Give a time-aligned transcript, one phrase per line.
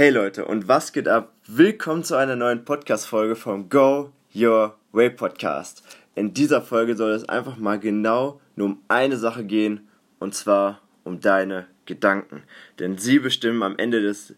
[0.00, 1.34] Hey Leute, und was geht ab?
[1.46, 5.82] Willkommen zu einer neuen Podcast-Folge vom Go Your Way Podcast.
[6.14, 10.80] In dieser Folge soll es einfach mal genau nur um eine Sache gehen, und zwar
[11.04, 12.44] um deine Gedanken.
[12.78, 14.34] Denn sie bestimmen am Ende des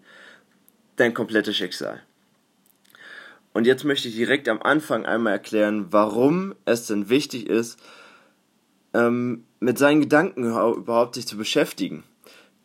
[0.97, 2.03] dein komplettes Schicksal.
[3.53, 7.79] Und jetzt möchte ich direkt am Anfang einmal erklären, warum es denn wichtig ist,
[8.95, 12.03] ähm, mit seinen Gedanken überhaupt sich zu beschäftigen.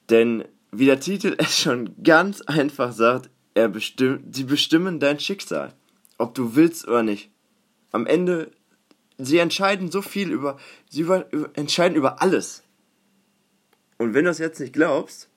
[0.10, 5.74] Denn wie der Titel es schon ganz einfach sagt, er bestimmt, sie bestimmen dein Schicksal.
[6.18, 7.32] Ob du willst oder nicht.
[7.92, 8.52] Am Ende,
[9.18, 10.58] sie entscheiden so viel über,
[10.90, 12.64] sie über, über, entscheiden über alles.
[13.98, 15.30] Und wenn du es jetzt nicht glaubst,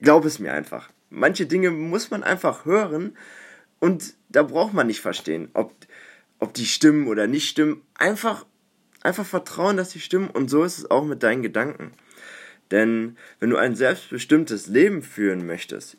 [0.00, 0.90] glaub es mir einfach.
[1.10, 3.16] Manche Dinge muss man einfach hören
[3.80, 5.74] und da braucht man nicht verstehen, ob,
[6.38, 7.82] ob die stimmen oder nicht stimmen.
[7.94, 8.46] Einfach,
[9.02, 11.92] einfach vertrauen, dass sie stimmen und so ist es auch mit deinen Gedanken.
[12.74, 15.96] Denn wenn du ein selbstbestimmtes Leben führen möchtest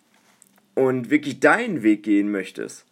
[0.73, 2.85] und wirklich deinen Weg gehen möchtest,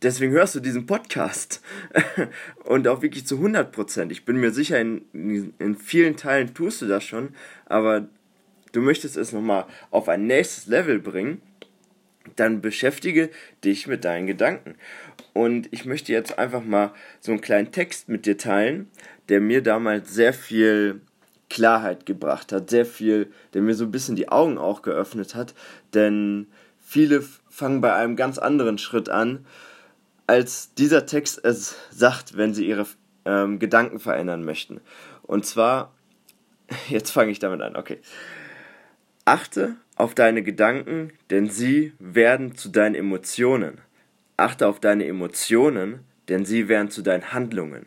[0.00, 1.60] deswegen hörst du diesen Podcast
[2.64, 4.10] und auch wirklich zu 100 Prozent.
[4.10, 7.34] Ich bin mir sicher, in, in vielen Teilen tust du das schon,
[7.66, 8.08] aber
[8.72, 11.42] du möchtest es nochmal auf ein nächstes Level bringen,
[12.36, 13.28] dann beschäftige
[13.62, 14.76] dich mit deinen Gedanken.
[15.34, 18.88] Und ich möchte jetzt einfach mal so einen kleinen Text mit dir teilen,
[19.28, 21.02] der mir damals sehr viel
[21.50, 25.54] Klarheit gebracht hat, sehr viel, der mir so ein bisschen die Augen auch geöffnet hat,
[25.92, 26.46] denn
[26.78, 29.44] viele fangen bei einem ganz anderen Schritt an,
[30.26, 32.86] als dieser Text es sagt, wenn sie ihre
[33.24, 34.80] ähm, Gedanken verändern möchten.
[35.22, 35.92] Und zwar,
[36.88, 37.98] jetzt fange ich damit an, okay.
[39.24, 43.78] Achte auf deine Gedanken, denn sie werden zu deinen Emotionen.
[44.36, 47.86] Achte auf deine Emotionen, denn sie werden zu deinen Handlungen.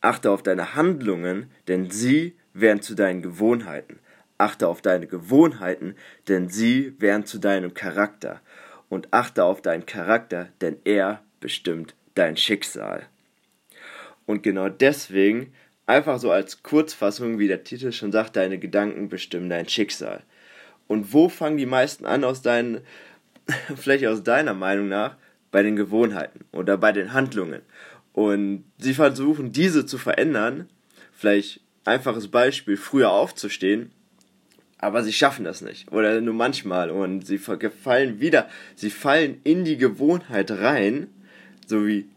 [0.00, 3.98] Achte auf deine Handlungen, denn sie werden zu deinen Gewohnheiten.
[4.38, 5.96] Achte auf deine Gewohnheiten,
[6.28, 8.40] denn sie werden zu deinem Charakter.
[8.88, 13.06] Und achte auf deinen Charakter, denn er bestimmt dein Schicksal.
[14.26, 15.52] Und genau deswegen,
[15.86, 20.22] einfach so als Kurzfassung, wie der Titel schon sagt, deine Gedanken bestimmen dein Schicksal.
[20.86, 22.80] Und wo fangen die meisten an aus deinen,
[23.76, 25.16] vielleicht aus deiner Meinung nach,
[25.50, 27.62] bei den Gewohnheiten oder bei den Handlungen.
[28.12, 30.68] Und sie versuchen diese zu verändern,
[31.12, 33.90] vielleicht einfaches Beispiel, früher aufzustehen,
[34.78, 35.90] aber sie schaffen das nicht.
[35.92, 36.90] Oder nur manchmal.
[36.90, 41.08] Und sie fallen wieder, sie fallen in die Gewohnheit rein,
[41.66, 42.08] so wie,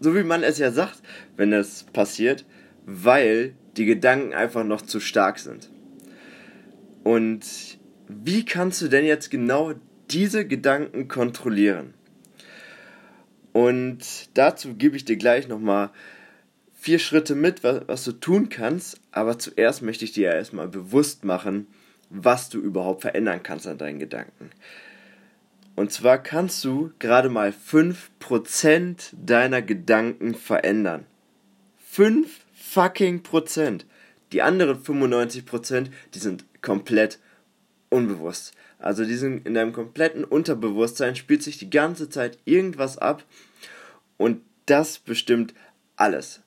[0.00, 1.02] so wie man es ja sagt,
[1.36, 2.44] wenn es passiert,
[2.86, 5.70] weil die Gedanken einfach noch zu stark sind.
[7.02, 7.44] Und
[8.08, 9.74] wie kannst du denn jetzt genau
[10.10, 11.94] diese Gedanken kontrollieren?
[13.52, 13.98] Und
[14.34, 15.90] dazu gebe ich dir gleich nochmal
[16.82, 19.00] vier Schritte mit, was, was du tun kannst.
[19.12, 21.68] Aber zuerst möchte ich dir ja erstmal bewusst machen,
[22.10, 24.50] was du überhaupt verändern kannst an deinen Gedanken.
[25.76, 31.06] Und zwar kannst du gerade mal 5% deiner Gedanken verändern.
[31.88, 33.86] 5 fucking Prozent.
[34.32, 37.20] Die anderen 95%, die sind komplett
[37.90, 38.54] unbewusst.
[38.78, 43.24] Also die sind in deinem kompletten Unterbewusstsein spielt sich die ganze Zeit irgendwas ab
[44.16, 45.54] und das bestimmt
[45.96, 46.42] alles.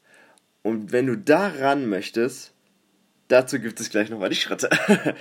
[0.66, 2.52] Und wenn du daran möchtest,
[3.28, 4.68] dazu gibt es gleich nochmal die Schritte.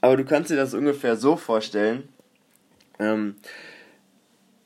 [0.00, 2.08] Aber du kannst dir das ungefähr so vorstellen.
[2.98, 3.36] Ähm,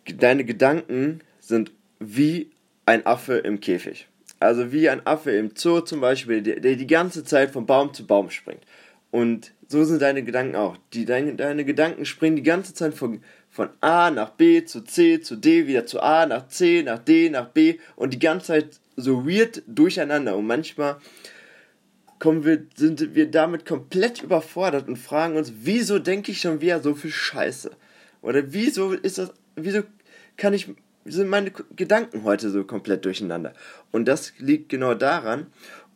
[0.07, 2.53] deine Gedanken sind wie
[2.87, 4.09] ein Affe im Käfig.
[4.41, 7.93] Also wie ein Affe im Zoo zum Beispiel, der, der die ganze Zeit von Baum
[7.93, 8.65] zu Baum springt.
[9.11, 10.79] Und so sind deine Gedanken auch.
[10.95, 13.21] Die, deine, deine Gedanken springen die ganze Zeit von,
[13.53, 17.29] von A nach B zu C zu D, wieder zu A nach C, nach D,
[17.29, 20.97] nach B und die ganze Zeit so weird durcheinander und manchmal
[22.19, 26.81] kommen wir, sind wir damit komplett überfordert und fragen uns, wieso denke ich schon wieder
[26.81, 27.73] so viel Scheiße?
[28.23, 29.83] Oder wieso ist das, wieso
[30.37, 30.69] kann ich,
[31.05, 33.53] sind meine Gedanken heute so komplett durcheinander?
[33.91, 35.49] Und das liegt genau daran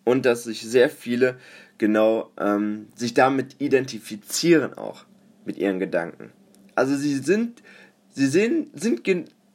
[0.04, 1.38] und dass sich sehr viele
[1.78, 5.04] genau ähm, sich damit identifizieren auch
[5.44, 6.32] mit ihren Gedanken.
[6.76, 7.62] Also sie sind,
[8.10, 9.06] sie sehen, sind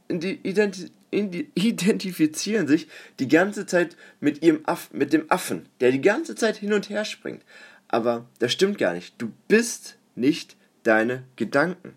[0.10, 2.88] Identität identifizieren sich
[3.20, 6.90] die ganze Zeit mit ihrem Aff, mit dem Affen, der die ganze Zeit hin und
[6.90, 7.44] her springt.
[7.88, 9.16] Aber das stimmt gar nicht.
[9.22, 11.94] Du bist nicht deine Gedanken.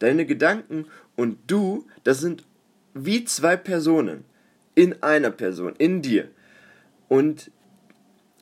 [0.00, 2.42] Deine Gedanken und du, das sind
[2.92, 4.24] wie zwei Personen
[4.74, 6.28] in einer Person, in dir.
[7.08, 7.50] Und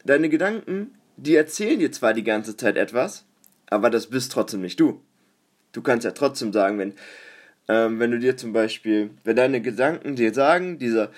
[0.05, 3.25] deine Gedanken, die erzählen dir zwar die ganze Zeit etwas,
[3.67, 5.01] aber das bist trotzdem nicht du.
[5.75, 6.95] Du kannst ja trotzdem sagen, wenn
[7.69, 11.11] ähm, wenn du dir zum Beispiel, wenn deine Gedanken dir sagen, dieser,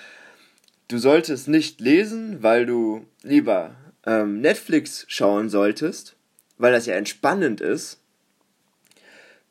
[0.87, 3.75] du solltest nicht lesen, weil du lieber
[4.05, 6.15] ähm, Netflix schauen solltest,
[6.57, 7.99] weil das ja entspannend ist,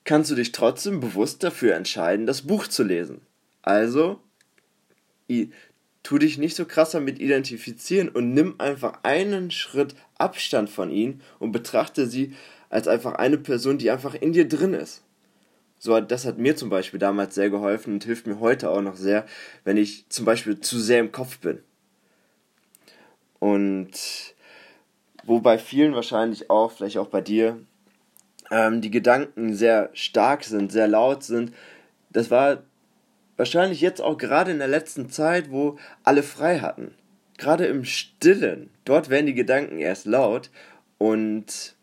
[0.04, 3.20] kannst du dich trotzdem bewusst dafür entscheiden, das Buch zu lesen.
[3.62, 4.20] Also,
[6.02, 11.20] tu dich nicht so krass damit identifizieren und nimm einfach einen Schritt Abstand von ihnen
[11.40, 12.34] und betrachte sie
[12.70, 15.02] als einfach eine Person, die einfach in dir drin ist.
[15.78, 18.96] So, das hat mir zum Beispiel damals sehr geholfen und hilft mir heute auch noch
[18.96, 19.26] sehr,
[19.64, 21.62] wenn ich zum Beispiel zu sehr im Kopf bin.
[23.38, 23.90] Und
[25.24, 27.58] wo bei vielen wahrscheinlich auch, vielleicht auch bei dir,
[28.50, 31.52] ähm, die Gedanken sehr stark sind, sehr laut sind.
[32.10, 32.62] Das war
[33.36, 36.94] wahrscheinlich jetzt auch gerade in der letzten Zeit, wo alle frei hatten.
[37.38, 40.50] Gerade im Stillen, dort werden die Gedanken erst laut
[40.96, 41.75] und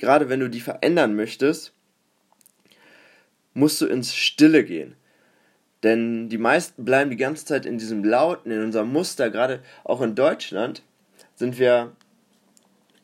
[0.00, 1.74] gerade wenn du die verändern möchtest,
[3.52, 4.96] musst du ins Stille gehen.
[5.82, 10.00] Denn die meisten bleiben die ganze Zeit in diesem Lauten, in unserem Muster, gerade auch
[10.00, 10.82] in Deutschland
[11.34, 11.92] sind wir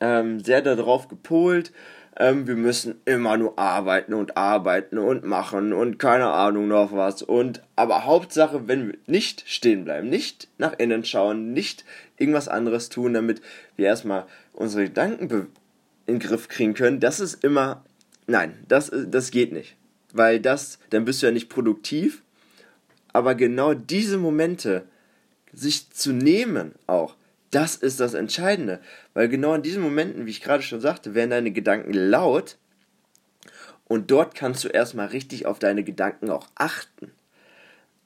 [0.00, 1.72] ähm, sehr darauf gepolt,
[2.18, 7.22] ähm, wir müssen immer nur arbeiten und arbeiten und machen und keine Ahnung noch was.
[7.22, 11.84] Und aber Hauptsache, wenn wir nicht stehen bleiben, nicht nach innen schauen, nicht
[12.16, 13.42] irgendwas anderes tun, damit
[13.76, 15.48] wir erstmal unsere Gedanken
[16.06, 17.84] in den Griff kriegen können, das ist immer.
[18.26, 19.76] Nein, das, das geht nicht.
[20.12, 22.22] Weil das, dann bist du ja nicht produktiv.
[23.12, 24.86] Aber genau diese Momente
[25.52, 27.16] sich zu nehmen auch,
[27.50, 28.80] das ist das Entscheidende.
[29.14, 32.58] Weil genau in diesen Momenten, wie ich gerade schon sagte, werden deine Gedanken laut
[33.88, 37.12] und dort kannst du erstmal richtig auf deine Gedanken auch achten.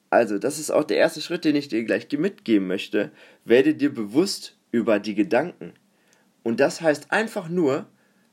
[0.09, 3.11] Also, das ist auch der erste Schritt, den ich dir gleich mitgeben möchte.
[3.45, 5.73] Werde dir bewusst über die Gedanken.
[6.43, 7.85] Und das heißt einfach nur,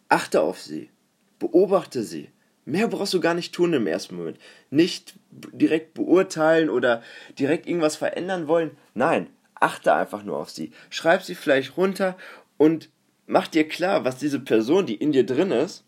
[0.09, 0.91] achte auf sie,
[1.39, 2.31] beobachte sie.
[2.65, 4.39] Mehr brauchst du gar nicht tun im ersten Moment.
[4.71, 7.03] Nicht direkt beurteilen oder
[7.39, 8.73] direkt irgendwas verändern wollen.
[8.95, 10.73] Nein, achte einfach nur auf sie.
[10.91, 12.17] Schreib sie vielleicht runter
[12.59, 12.91] und
[13.27, 15.85] mach dir klar, was diese Person, die in dir drin ist,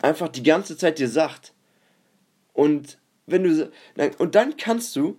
[0.00, 1.52] einfach die ganze Zeit dir sagt.
[2.52, 3.70] Und wenn du
[4.18, 5.18] und dann kannst du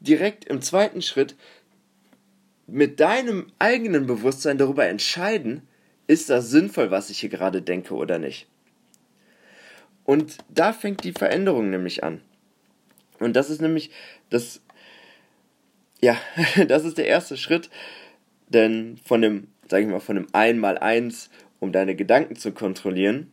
[0.00, 1.36] direkt im zweiten Schritt
[2.70, 5.62] mit deinem eigenen Bewusstsein darüber entscheiden,
[6.06, 8.48] ist das sinnvoll, was ich hier gerade denke oder nicht.
[10.04, 12.20] Und da fängt die Veränderung nämlich an.
[13.18, 13.90] Und das ist nämlich
[14.30, 14.60] das
[16.00, 16.16] ja,
[16.68, 17.70] das ist der erste Schritt,
[18.48, 21.30] denn von dem, sag ich mal, von dem Einmaleins,
[21.60, 23.32] um deine Gedanken zu kontrollieren,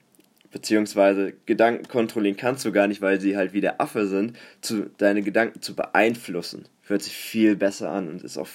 [0.51, 4.89] beziehungsweise Gedanken kontrollieren kannst du gar nicht, weil sie halt wie der Affe sind, zu,
[4.98, 6.66] deine Gedanken zu beeinflussen.
[6.84, 8.48] Hört sich viel besser an und ist auch,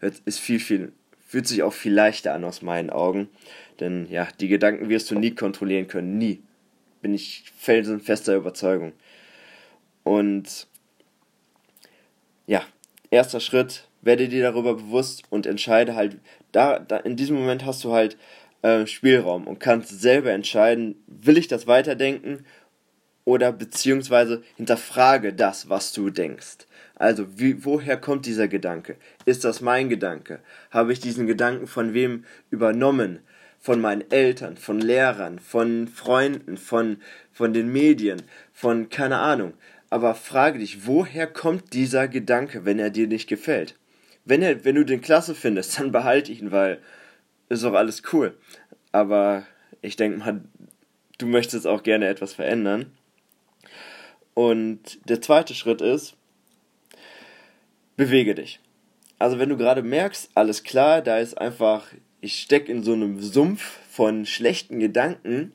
[0.00, 0.92] ist viel, viel,
[1.26, 3.28] fühlt sich auch viel leichter an aus meinen Augen.
[3.80, 6.42] Denn ja, die Gedanken wirst du nie kontrollieren können, nie.
[7.00, 8.92] Bin ich felsenfester Überzeugung.
[10.02, 10.66] Und
[12.46, 12.64] ja,
[13.10, 16.18] erster Schritt, werde dir darüber bewusst und entscheide halt,
[16.52, 18.16] da, da in diesem Moment hast du halt
[18.62, 22.44] äh, Spielraum und kannst selber entscheiden, will ich das weiterdenken
[23.24, 26.66] oder beziehungsweise hinterfrage das, was du denkst.
[26.98, 28.96] Also, wie, woher kommt dieser Gedanke?
[29.24, 30.40] Ist das mein Gedanke?
[30.70, 33.20] Habe ich diesen Gedanken von wem übernommen?
[33.60, 36.98] Von meinen Eltern, von Lehrern, von Freunden, von,
[37.32, 38.22] von den Medien,
[38.52, 39.54] von keine Ahnung
[39.90, 43.74] aber frage dich, woher kommt dieser Gedanke, wenn er dir nicht gefällt?
[44.24, 46.80] Wenn, er, wenn du den klasse findest, dann behalte ihn, weil
[47.48, 48.36] ist doch alles cool.
[48.92, 49.46] Aber
[49.80, 50.42] ich denke mal,
[51.16, 52.92] du möchtest auch gerne etwas verändern.
[54.34, 56.14] Und der zweite Schritt ist,
[57.98, 58.60] bewege dich.
[59.18, 61.84] Also wenn du gerade merkst, alles klar, da ist einfach,
[62.22, 65.52] ich stecke in so einem Sumpf von schlechten Gedanken,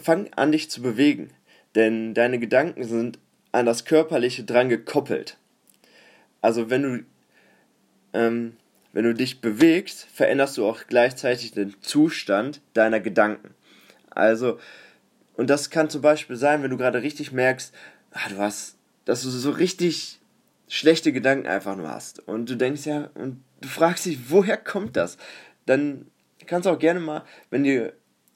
[0.00, 1.30] fang an dich zu bewegen
[1.78, 3.20] denn deine Gedanken sind
[3.52, 5.36] an das Körperliche dran gekoppelt.
[6.40, 7.04] Also wenn du,
[8.12, 8.56] ähm,
[8.92, 13.54] wenn du dich bewegst, veränderst du auch gleichzeitig den Zustand deiner Gedanken.
[14.10, 14.58] Also,
[15.34, 17.72] und das kann zum Beispiel sein, wenn du gerade richtig merkst,
[18.10, 20.18] ah, du hast, dass du so richtig
[20.68, 22.26] schlechte Gedanken einfach nur hast.
[22.28, 25.16] Und du denkst ja, und du fragst dich, woher kommt das?
[25.66, 26.06] Dann
[26.46, 27.92] kannst du auch gerne mal, wenn dir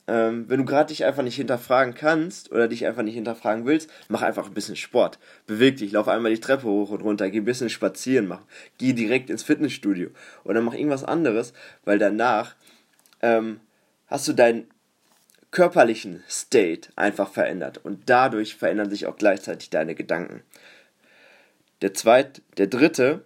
[0.09, 3.89] ähm, wenn du gerade dich einfach nicht hinterfragen kannst oder dich einfach nicht hinterfragen willst,
[4.09, 5.19] mach einfach ein bisschen Sport.
[5.47, 8.43] Beweg dich, lauf einmal die Treppe hoch und runter, geh ein bisschen spazieren, mach,
[8.79, 10.11] geh direkt ins Fitnessstudio
[10.45, 11.53] oder mach irgendwas anderes,
[11.85, 12.57] weil danach
[13.21, 13.61] ähm,
[14.09, 14.67] hast du deinen
[15.53, 20.43] körperlichen State einfach verändert und dadurch verändern sich auch gleichzeitig deine Gedanken.
[21.83, 23.25] Der zweite, der dritte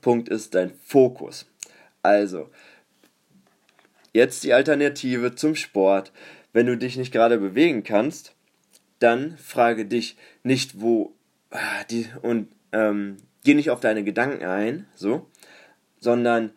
[0.00, 1.46] Punkt ist dein Fokus.
[2.02, 2.48] Also,
[4.14, 6.12] Jetzt die Alternative zum Sport.
[6.52, 8.32] Wenn du dich nicht gerade bewegen kannst,
[9.00, 11.12] dann frage dich nicht, wo
[11.50, 15.28] ah, die und ähm, geh nicht auf deine Gedanken ein, so,
[15.98, 16.52] sondern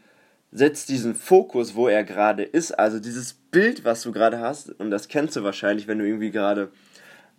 [0.51, 4.91] setz diesen Fokus, wo er gerade ist, also dieses Bild, was du gerade hast, und
[4.91, 6.71] das kennst du wahrscheinlich, wenn du irgendwie gerade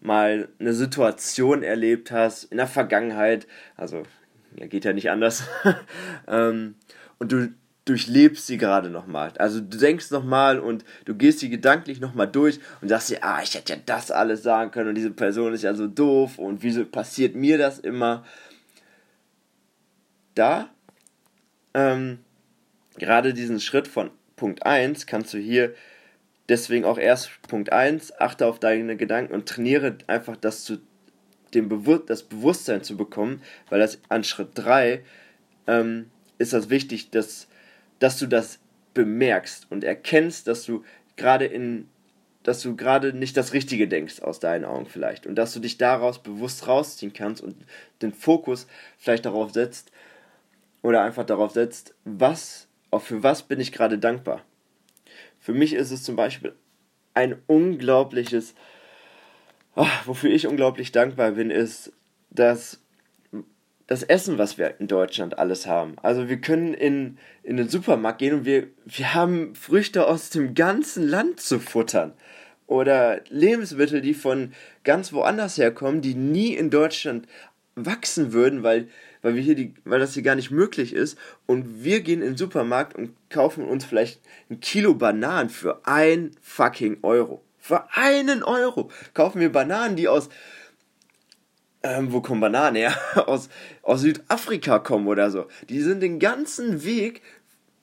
[0.01, 4.05] mal eine Situation erlebt hast in der Vergangenheit, also
[4.57, 5.45] ja, geht ja nicht anders,
[6.29, 6.77] ähm,
[7.19, 7.53] und du
[7.89, 9.33] durchlebst sie gerade nochmal.
[9.39, 13.41] Also du denkst nochmal und du gehst sie gedanklich nochmal durch und sagst dir, ah,
[13.43, 16.63] ich hätte ja das alles sagen können und diese Person ist ja so doof und
[16.63, 18.25] wieso passiert mir das immer?
[20.35, 20.69] Da,
[21.73, 22.19] ähm,
[22.99, 25.75] gerade diesen Schritt von Punkt 1 kannst du hier
[26.49, 30.79] deswegen auch erst Punkt 1, achte auf deine Gedanken und trainiere einfach, dass du
[31.55, 35.03] dem Bewusst das Bewusstsein zu bekommen, weil das an Schritt 3
[35.67, 37.49] ähm, ist das wichtig, dass,
[37.99, 38.59] dass du das
[38.95, 40.85] bemerkst und erkennst, dass du
[41.17, 41.89] gerade in
[42.45, 45.77] dass du gerade nicht das Richtige denkst aus deinen Augen vielleicht und dass du dich
[45.77, 47.57] daraus bewusst rausziehen kannst und
[48.01, 49.93] den Fokus vielleicht darauf setzt
[50.81, 54.45] oder einfach darauf setzt, was, auch für was bin ich gerade dankbar.
[55.49, 56.53] Für mich ist es zum Beispiel
[57.15, 58.55] ein unglaubliches,
[59.77, 61.91] oh, wofür ich unglaublich dankbar bin, ist,
[62.29, 62.83] dass
[63.87, 65.97] das Essen, was wir in Deutschland alles haben.
[66.03, 70.55] Also wir können in, in den Supermarkt gehen und wir, wir haben Früchte aus dem
[70.55, 72.13] ganzen Land zu futtern.
[72.67, 74.53] Oder Lebensmittel, die von
[74.85, 77.27] ganz woanders herkommen, die nie in Deutschland
[77.75, 78.89] wachsen würden, weil,
[79.29, 81.19] weil, wir hier die, weil das hier gar nicht möglich ist.
[81.45, 86.31] Und wir gehen in den Supermarkt und kaufen uns vielleicht ein Kilo Bananen für ein
[86.41, 87.43] fucking Euro.
[87.59, 90.31] Für einen Euro kaufen wir Bananen, die aus
[91.83, 92.97] ähm, wo kommen Bananen her?
[93.29, 93.51] aus,
[93.83, 95.47] aus Südafrika kommen oder so.
[95.69, 97.21] Die sind den ganzen Weg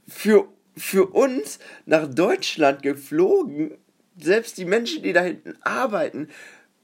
[0.07, 3.77] für, für uns nach Deutschland geflogen.
[4.19, 6.29] Selbst die Menschen, die da hinten arbeiten,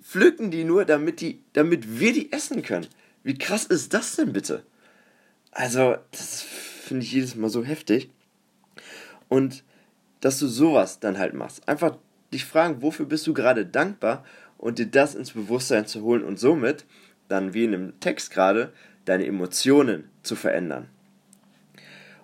[0.03, 2.87] pflücken die nur, damit, die, damit wir die essen können.
[3.23, 4.63] Wie krass ist das denn bitte?
[5.51, 8.09] Also, das finde ich jedes Mal so heftig.
[9.27, 9.63] Und
[10.21, 11.67] dass du sowas dann halt machst.
[11.67, 11.97] Einfach
[12.33, 14.23] dich fragen, wofür bist du gerade dankbar
[14.57, 16.85] und dir das ins Bewusstsein zu holen und somit
[17.27, 18.71] dann wie in dem Text gerade
[19.05, 20.87] deine Emotionen zu verändern.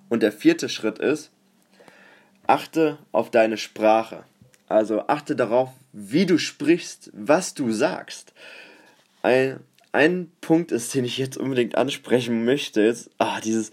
[0.10, 1.32] Und der vierte Schritt ist,
[2.46, 4.24] achte auf deine Sprache.
[4.68, 8.34] Also achte darauf, wie du sprichst, was du sagst.
[9.22, 9.62] Ein,
[9.98, 13.72] ein Punkt ist, den ich jetzt unbedingt ansprechen möchte, ist, ah, dieses,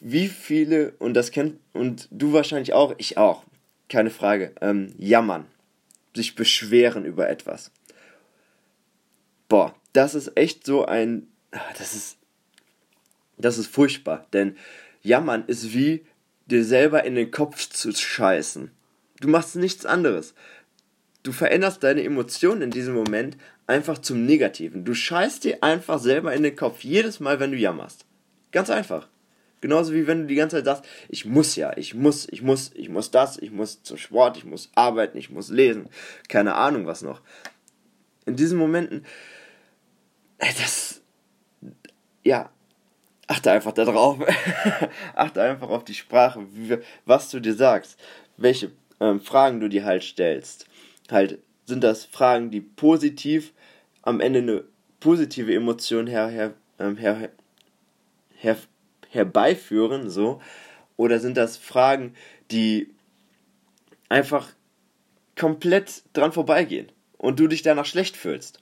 [0.00, 3.42] wie viele, und das kennt, und du wahrscheinlich auch, ich auch,
[3.88, 5.46] keine Frage, ähm, jammern,
[6.14, 7.70] sich beschweren über etwas.
[9.48, 12.18] Boah, das ist echt so ein, ah, das ist,
[13.38, 14.56] das ist furchtbar, denn
[15.02, 16.04] jammern ist wie
[16.44, 18.70] dir selber in den Kopf zu scheißen.
[19.20, 20.34] Du machst nichts anderes.
[21.22, 24.84] Du veränderst deine Emotionen in diesem Moment einfach zum Negativen.
[24.84, 28.04] Du scheißt dir einfach selber in den Kopf jedes Mal, wenn du jammerst.
[28.52, 29.08] Ganz einfach.
[29.60, 32.70] Genauso wie wenn du die ganze Zeit sagst, ich muss ja, ich muss, ich muss,
[32.74, 35.88] ich muss das, ich muss zum Sport, ich muss arbeiten, ich muss lesen,
[36.28, 37.20] keine Ahnung was noch.
[38.26, 39.04] In diesen Momenten
[40.38, 41.00] das,
[42.22, 42.50] ja,
[43.26, 44.18] achte einfach darauf,
[45.14, 46.46] achte einfach auf die Sprache,
[47.04, 47.98] was du dir sagst,
[48.36, 50.66] welche ähm, Fragen du dir halt stellst.
[51.10, 53.52] Halt, sind das Fragen, die positiv
[54.06, 54.64] am Ende eine
[55.00, 57.30] positive Emotion her, her, ähm, her,
[58.38, 58.56] her,
[59.10, 60.40] herbeiführen, so,
[60.96, 62.14] oder sind das Fragen,
[62.50, 62.94] die
[64.08, 64.48] einfach
[65.36, 68.60] komplett dran vorbeigehen und du dich danach schlecht fühlst?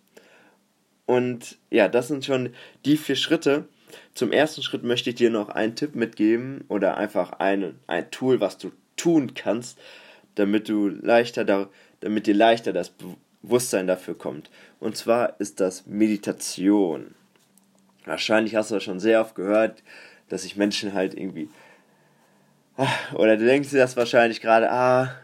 [1.07, 2.55] Und ja, das sind schon
[2.87, 3.69] die vier Schritte.
[4.15, 8.41] Zum ersten Schritt möchte ich dir noch einen Tipp mitgeben oder einfach ein, ein Tool,
[8.41, 9.79] was du tun kannst,
[10.37, 11.69] damit du leichter da,
[12.01, 12.89] damit dir leichter das
[13.45, 14.51] Bewusstsein dafür kommt.
[14.81, 17.15] Und zwar ist das Meditation.
[18.05, 19.83] Wahrscheinlich hast du das schon sehr oft gehört,
[20.29, 21.49] dass sich Menschen halt irgendwie
[22.77, 25.15] ah, oder du denkst dir das wahrscheinlich gerade, ah,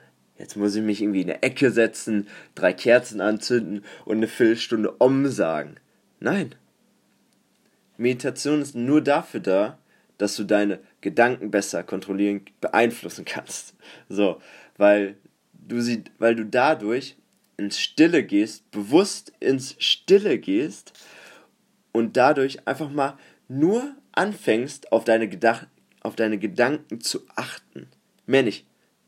[0.40, 4.98] Jetzt muss ich mich irgendwie in eine Ecke setzen, drei Kerzen anzünden und eine Viertelstunde
[4.98, 5.74] Om sagen.
[6.18, 6.54] Nein.
[7.98, 9.78] Meditation ist nur dafür da,
[10.16, 13.74] dass du deine Gedanken besser kontrollieren, beeinflussen kannst.
[14.08, 14.40] So,
[14.78, 15.18] weil
[15.52, 17.18] du sie, weil du dadurch
[17.61, 20.93] ins Stille gehst, bewusst ins Stille gehst
[21.93, 25.67] und dadurch einfach mal nur anfängst, auf deine, Gedach
[26.00, 27.87] auf deine Gedanken zu achten.
[28.26, 28.67] Mehr nicht.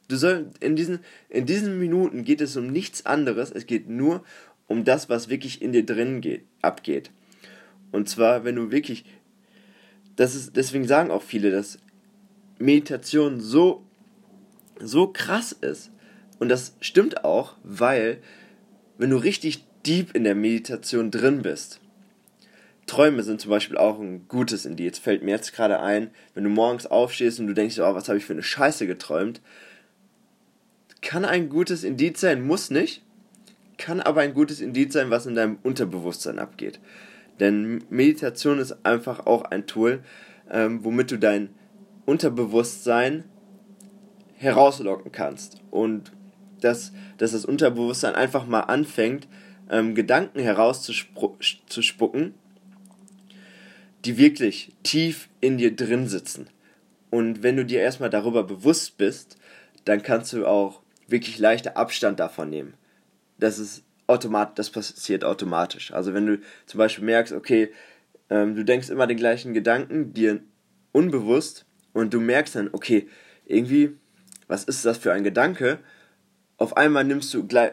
[0.09, 3.51] Du soll, in, diesen, in diesen Minuten geht es um nichts anderes.
[3.51, 4.23] Es geht nur
[4.67, 7.11] um das, was wirklich in dir drin geht, abgeht.
[7.93, 9.05] Und zwar, wenn du wirklich,
[10.17, 11.79] das ist, deswegen sagen auch viele, dass
[12.59, 13.87] Meditation so,
[14.79, 15.91] so krass ist.
[16.39, 18.21] Und das stimmt auch, weil,
[18.99, 21.81] wenn du richtig deep in der Meditation drin bist,
[22.87, 24.99] Träume sind zum Beispiel auch ein gutes Indiz.
[24.99, 28.19] Fällt mir jetzt gerade ein, wenn du morgens aufstehst und du denkst, oh, was habe
[28.19, 29.41] ich für eine Scheiße geträumt,
[31.01, 33.03] kann ein gutes Indiz sein, muss nicht.
[33.79, 36.79] kann aber ein gutes Indiz sein, was in deinem Unterbewusstsein abgeht.
[37.41, 40.05] Denn Meditation ist einfach auch ein Tool,
[40.51, 41.49] ähm, womit du dein
[42.07, 43.25] Unterbewusstsein
[44.37, 45.61] herauslocken kannst.
[45.71, 46.13] Und
[46.65, 49.29] dass, dass das Unterbewusstsein einfach mal anfängt,
[49.71, 52.35] ähm, Gedanken herauszuspucken,
[54.05, 56.49] die wirklich tief in dir drin sitzen.
[57.11, 59.37] Und wenn du dir erstmal darüber bewusst bist,
[59.85, 62.75] dann kannst du auch wirklich leichter Abstand davon nehmen.
[63.39, 65.93] Das ist automat das passiert automatisch.
[65.93, 67.73] Also wenn du zum Beispiel merkst, okay,
[68.31, 70.41] ähm, du denkst immer den gleichen Gedanken, dir
[70.93, 73.09] unbewusst, und du merkst dann, okay,
[73.45, 73.97] irgendwie,
[74.49, 75.79] was ist das für ein Gedanke?
[76.63, 77.73] Auf einmal nimmst du gleich,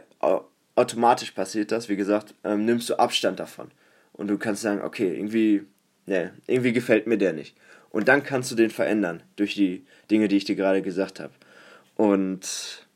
[0.74, 3.69] automatisch passiert das, wie gesagt, ähm, nimmst du Abstand davon.
[4.13, 5.67] Und du kannst sagen, okay, irgendwie,
[6.08, 7.55] ne, irgendwie gefällt mir der nicht.
[7.91, 11.31] Und dann kannst du den verändern durch die Dinge, die ich dir gerade gesagt habe.
[11.93, 12.88] Und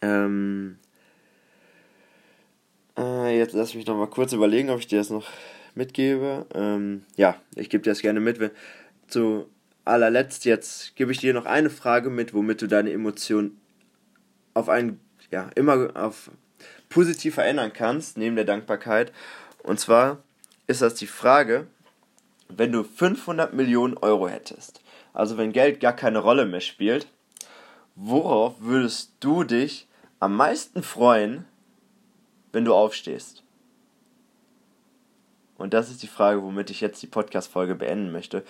[0.00, 0.78] ähm,
[2.96, 5.28] äh, jetzt lass mich noch mal kurz überlegen, ob ich dir das noch
[5.74, 6.46] mitgebe.
[6.54, 8.40] Ähm, ja, ich gebe dir das gerne mit.
[9.08, 9.50] Zu
[9.84, 13.60] allerletzt jetzt gebe ich dir noch eine Frage mit, womit du deine Emotionen
[14.54, 16.30] auf einen, ja, immer auf
[16.88, 19.12] positiv verändern kannst, neben der Dankbarkeit.
[19.62, 20.18] Und zwar
[20.66, 21.66] ist das die Frage,
[22.48, 24.80] wenn du 500 Millionen Euro hättest,
[25.12, 27.08] also wenn Geld gar keine Rolle mehr spielt,
[27.96, 29.88] worauf würdest du dich
[30.20, 31.44] am meisten freuen,
[32.52, 33.42] wenn du aufstehst?
[35.56, 38.44] Und das ist die Frage, womit ich jetzt die Podcast-Folge beenden möchte.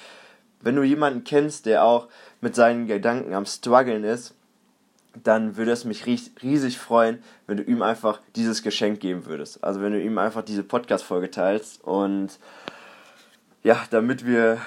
[0.61, 2.09] Wenn du jemanden kennst, der auch
[2.41, 4.35] mit seinen Gedanken am Struggeln ist,
[5.23, 9.63] dann würde es mich riesig freuen, wenn du ihm einfach dieses Geschenk geben würdest.
[9.63, 12.39] Also wenn du ihm einfach diese Podcast-Folge teilst und
[13.63, 14.59] ja, damit wir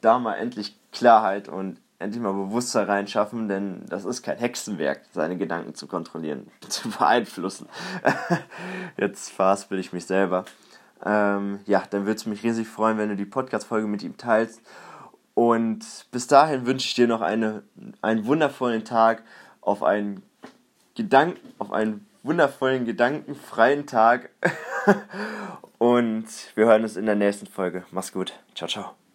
[0.00, 5.36] da mal endlich Klarheit und endlich mal Bewusstsein reinschaffen, denn das ist kein Hexenwerk, seine
[5.36, 7.68] Gedanken zu kontrollieren, zu beeinflussen.
[8.96, 10.44] Jetzt verhaspel ich mich selber.
[11.04, 14.60] Ähm, ja, dann würde es mich riesig freuen, wenn du die Podcast-Folge mit ihm teilst.
[15.34, 17.62] Und bis dahin wünsche ich dir noch eine,
[18.02, 19.22] einen wundervollen Tag
[19.68, 20.22] auf einen
[20.94, 24.30] Gedanken, auf einen wundervollen, gedankenfreien Tag.
[25.78, 26.26] Und
[26.56, 27.84] wir hören uns in der nächsten Folge.
[27.92, 28.32] Mach's gut.
[28.54, 29.07] Ciao, ciao.